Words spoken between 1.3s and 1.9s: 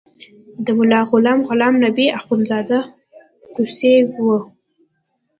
غلام